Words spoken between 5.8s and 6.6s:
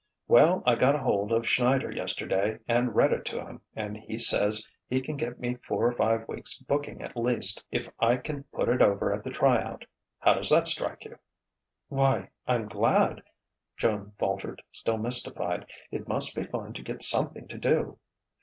or five weeks'